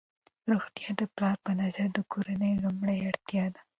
[0.51, 3.61] روغتیا د پلار په نظر کې د کورنۍ لومړنۍ اړتیا ده.